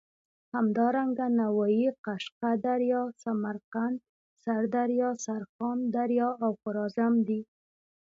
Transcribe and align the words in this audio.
همدارنګه 0.55 1.25
نوايي، 1.39 1.87
قشقه 2.05 2.51
دریا، 2.65 3.01
سمرقند، 3.23 3.97
سردریا، 4.43 5.09
سرخان 5.25 5.77
دریا 5.95 6.29
او 6.43 6.51
خوارزم 6.61 7.13
دي. 7.27 7.41